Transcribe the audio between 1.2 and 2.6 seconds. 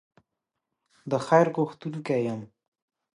خیر غوښتونکی یم.